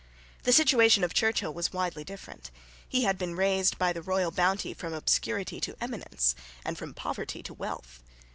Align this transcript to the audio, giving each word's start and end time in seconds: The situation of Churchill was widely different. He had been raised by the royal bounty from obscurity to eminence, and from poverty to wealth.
The 0.45 0.51
situation 0.51 1.03
of 1.03 1.13
Churchill 1.13 1.53
was 1.53 1.71
widely 1.73 2.03
different. 2.03 2.49
He 2.89 3.03
had 3.03 3.19
been 3.19 3.35
raised 3.35 3.77
by 3.77 3.93
the 3.93 4.01
royal 4.01 4.31
bounty 4.31 4.73
from 4.73 4.93
obscurity 4.93 5.61
to 5.61 5.77
eminence, 5.79 6.33
and 6.65 6.75
from 6.75 6.95
poverty 6.95 7.43
to 7.43 7.53
wealth. 7.53 8.01